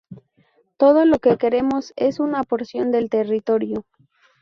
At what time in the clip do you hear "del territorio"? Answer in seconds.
2.89-3.85